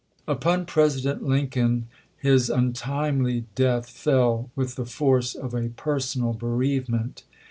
[0.27, 1.85] Upon President Lincoln
[2.17, 7.23] his untimely death fell with the force of a personal bereavement.